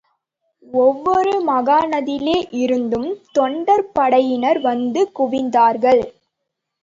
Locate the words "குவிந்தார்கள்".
5.19-6.03